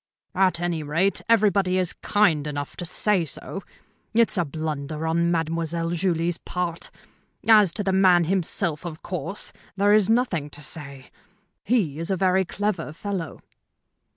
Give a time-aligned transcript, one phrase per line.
[0.33, 3.61] "At any rate, everybody is kind enough to say so.
[4.15, 6.89] It's a blunder on Mademoiselle Julie's part.
[7.47, 11.11] As to the man himself, of course, there is nothing to say.
[11.63, 13.41] He is a very clever fellow."